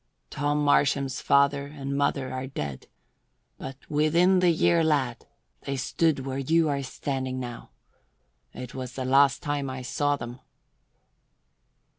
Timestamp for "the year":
4.39-4.83